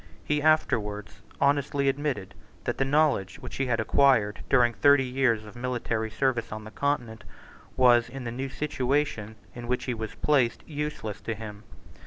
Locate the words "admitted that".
1.87-2.79